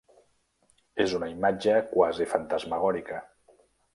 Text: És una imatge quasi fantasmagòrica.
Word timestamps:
És 1.05 1.13
una 1.17 1.29
imatge 1.33 1.77
quasi 1.93 2.29
fantasmagòrica. 2.33 3.21